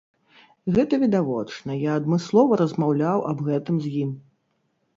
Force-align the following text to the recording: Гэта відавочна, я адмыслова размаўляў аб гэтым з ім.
Гэта 0.77 0.97
відавочна, 1.03 1.71
я 1.85 1.91
адмыслова 2.03 2.59
размаўляў 2.63 3.19
аб 3.35 3.47
гэтым 3.51 3.75
з 3.87 3.95
ім. 4.05 4.11